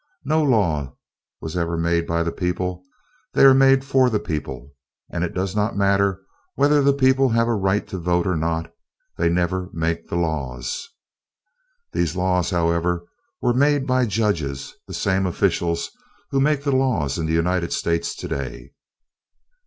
No 0.25 0.41
law 0.41 0.95
was 1.41 1.55
ever 1.55 1.77
made 1.77 2.07
by 2.07 2.23
the 2.23 2.31
people; 2.31 2.83
they 3.33 3.43
are 3.45 3.53
made 3.53 3.85
for 3.85 4.09
the 4.09 4.19
people; 4.19 4.71
and 5.11 5.23
it 5.23 5.31
does 5.31 5.55
not 5.55 5.77
matter 5.77 6.23
whether 6.55 6.81
the 6.81 6.91
people 6.91 7.29
have 7.29 7.47
a 7.47 7.53
right 7.53 7.87
to 7.87 7.99
vote 7.99 8.25
or 8.25 8.35
not, 8.35 8.73
they 9.19 9.29
never 9.29 9.69
make 9.73 10.07
the 10.07 10.15
laws. 10.15 10.89
These 11.91 12.15
laws, 12.15 12.49
however, 12.49 13.05
were 13.43 13.53
made 13.53 13.85
by 13.85 14.07
judges, 14.07 14.73
the 14.87 14.95
same 14.95 15.27
officials 15.27 15.91
who 16.31 16.39
make 16.41 16.63
the 16.63 16.75
laws 16.75 17.19
in 17.19 17.27
the 17.27 17.33
United 17.33 17.71
States 17.71 18.15
today. 18.15 18.71